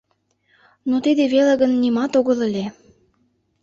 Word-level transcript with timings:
Но 0.89 0.95
тиде 1.05 1.23
веле 1.33 1.53
гын, 1.61 1.71
нимат 1.81 2.11
огыл 2.19 2.39
ыле. 2.47 2.65